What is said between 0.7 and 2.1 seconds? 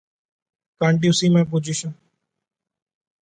Can't you see my position?